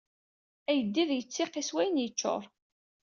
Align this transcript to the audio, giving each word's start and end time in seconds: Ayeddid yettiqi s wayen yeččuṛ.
Ayeddid 0.69 1.09
yettiqi 1.13 1.63
s 1.67 1.69
wayen 1.75 2.01
yeččuṛ. 2.03 2.43